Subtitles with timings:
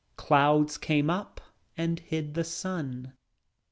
[0.15, 1.39] Clouds came up
[1.77, 3.13] and hid the sun.